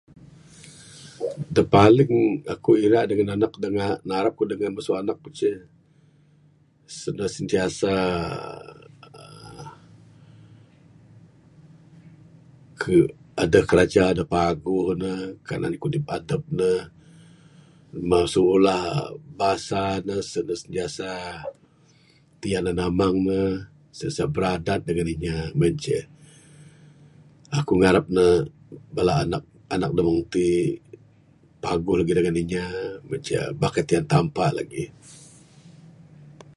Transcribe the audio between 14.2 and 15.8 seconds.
paguh ne. Kanan